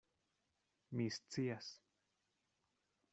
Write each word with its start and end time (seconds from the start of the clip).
Mi 0.95 1.05
scias. 1.17 1.69